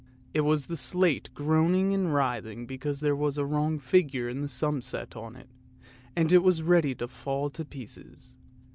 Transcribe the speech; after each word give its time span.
It 0.33 0.41
was 0.41 0.65
the 0.65 0.77
slate 0.77 1.29
groaning 1.35 1.93
and 1.93 2.11
writhing 2.11 2.65
because 2.65 3.01
there 3.01 3.15
was 3.15 3.37
a 3.37 3.45
wrong 3.45 3.77
figure 3.77 4.27
in 4.27 4.41
the 4.41 4.47
sum 4.47 4.81
set 4.81 5.15
on 5.15 5.35
it, 5.35 5.47
and 6.15 6.33
it 6.33 6.39
was 6.41 6.63
ready 6.63 6.95
to 6.95 7.07
fall 7.07 7.51
to 7.51 7.63
pieces. 7.63 8.35